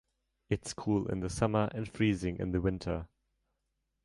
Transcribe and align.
It 0.49 0.65
is 0.65 0.73
cool 0.73 1.05
in 1.11 1.19
the 1.19 1.29
summer 1.29 1.69
and 1.75 1.87
freezing 1.87 2.39
in 2.39 2.53
the 2.53 2.59
winter. 2.59 3.07